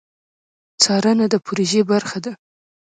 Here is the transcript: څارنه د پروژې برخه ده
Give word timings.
څارنه 0.81 1.25
د 1.29 1.35
پروژې 1.45 1.81
برخه 1.91 2.17
ده 2.25 2.31